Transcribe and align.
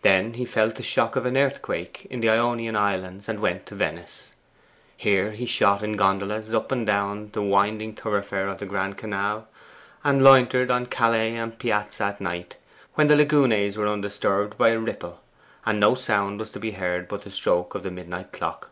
Then 0.00 0.32
he 0.32 0.46
felt 0.46 0.76
the 0.76 0.82
shock 0.82 1.16
of 1.16 1.26
an 1.26 1.36
earthquake 1.36 2.06
in 2.08 2.20
the 2.20 2.30
Ionian 2.30 2.76
Islands, 2.76 3.28
and 3.28 3.40
went 3.40 3.66
to 3.66 3.74
Venice. 3.74 4.32
Here 4.96 5.32
he 5.32 5.44
shot 5.44 5.82
in 5.82 5.96
gondolas 5.98 6.54
up 6.54 6.72
and 6.72 6.86
down 6.86 7.28
the 7.34 7.42
winding 7.42 7.92
thoroughfare 7.94 8.48
of 8.48 8.56
the 8.56 8.64
Grand 8.64 8.96
Canal, 8.96 9.48
and 10.02 10.24
loitered 10.24 10.70
on 10.70 10.86
calle 10.86 11.12
and 11.14 11.58
piazza 11.58 12.04
at 12.04 12.22
night, 12.22 12.56
when 12.94 13.08
the 13.08 13.16
lagunes 13.16 13.76
were 13.76 13.86
undisturbed 13.86 14.56
by 14.56 14.70
a 14.70 14.78
ripple, 14.80 15.20
and 15.66 15.78
no 15.78 15.94
sound 15.94 16.40
was 16.40 16.50
to 16.52 16.58
be 16.58 16.70
heard 16.70 17.06
but 17.06 17.20
the 17.24 17.30
stroke 17.30 17.74
of 17.74 17.82
the 17.82 17.90
midnight 17.90 18.32
clock. 18.32 18.70